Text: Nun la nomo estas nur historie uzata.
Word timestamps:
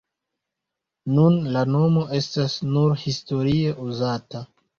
Nun 1.17 1.37
la 1.57 1.63
nomo 1.73 2.07
estas 2.21 2.57
nur 2.71 2.97
historie 3.05 3.77
uzata. 3.87 4.45